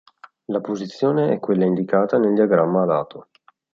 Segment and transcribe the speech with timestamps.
[0.45, 3.27] La posizione è quella indicata nel diagramma a lato.